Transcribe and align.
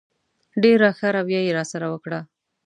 ډېره 0.63 0.89
ښه 0.97 1.07
رویه 1.15 1.41
یې 1.45 1.51
راسره 1.57 1.87
وکړه. 1.89 2.19